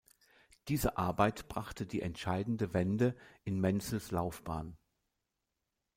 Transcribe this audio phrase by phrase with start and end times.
[0.67, 4.75] Diese Arbeit brachte die entscheidende Wende in Menzels Laufbahn.